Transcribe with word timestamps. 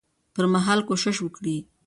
پر 0.33 0.45
مهال 0.53 0.79
کوشش 0.89 1.15
وکړي 1.21 1.57